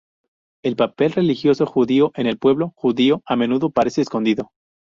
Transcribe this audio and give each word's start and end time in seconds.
El 0.63 0.75
papel 0.75 1.11
religioso 1.11 1.67
judío 1.67 2.11
en 2.15 2.25
el 2.25 2.39
pueblo 2.39 2.73
judío 2.75 3.21
a 3.27 3.35
menudo 3.35 3.69
parece 3.69 4.01
escondido. 4.01 4.49